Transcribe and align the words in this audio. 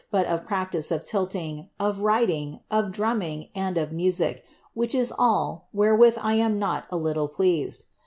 lit 0.11 0.25
tif 0.25 0.43
practice 0.47 0.91
or 0.91 0.97
tilling, 0.97 1.69
or 1.79 1.91
riding, 1.91 2.59
of 2.71 2.85
dtumining, 2.85 3.51
and 3.53 3.77
of 3.77 3.91
auiu, 3.91 4.39
which 4.73 4.95
ii 4.95 4.99
(II, 5.01 5.61
rhpiewiih 5.75 6.17
I 6.19 6.33
am 6.33 6.57
not 6.57 6.85
a, 6.89 6.97
little 6.97 7.27
pleased. 7.27 7.85